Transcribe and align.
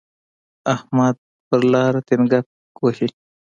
احمد 0.73 1.15
په 1.47 1.55
لاره 1.71 1.99
ډینګګ 2.07 2.45
وهي. 2.83 3.07